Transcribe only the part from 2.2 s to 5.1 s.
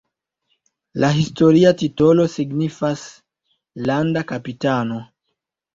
signifas "landa kapitano".